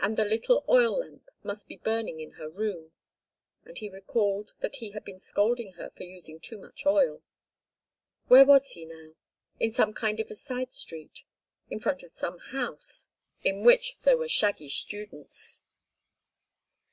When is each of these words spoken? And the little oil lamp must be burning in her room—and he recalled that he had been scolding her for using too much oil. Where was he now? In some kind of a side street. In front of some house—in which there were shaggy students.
And 0.00 0.16
the 0.16 0.24
little 0.24 0.64
oil 0.68 0.98
lamp 0.98 1.30
must 1.44 1.68
be 1.68 1.76
burning 1.76 2.18
in 2.18 2.32
her 2.32 2.48
room—and 2.48 3.78
he 3.78 3.88
recalled 3.88 4.52
that 4.58 4.74
he 4.82 4.90
had 4.90 5.04
been 5.04 5.20
scolding 5.20 5.74
her 5.74 5.90
for 5.90 6.02
using 6.02 6.40
too 6.40 6.58
much 6.58 6.84
oil. 6.84 7.22
Where 8.26 8.44
was 8.44 8.72
he 8.72 8.84
now? 8.84 9.14
In 9.60 9.70
some 9.70 9.94
kind 9.94 10.18
of 10.18 10.28
a 10.28 10.34
side 10.34 10.72
street. 10.72 11.22
In 11.68 11.78
front 11.78 12.02
of 12.02 12.10
some 12.10 12.40
house—in 12.40 13.62
which 13.62 13.96
there 14.02 14.18
were 14.18 14.26
shaggy 14.26 14.70
students. 14.70 15.60